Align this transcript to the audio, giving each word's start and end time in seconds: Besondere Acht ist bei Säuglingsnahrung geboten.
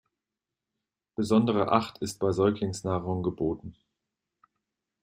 Besondere 1.15 1.71
Acht 1.71 1.99
ist 1.99 2.17
bei 2.17 2.31
Säuglingsnahrung 2.31 3.21
geboten. 3.21 3.75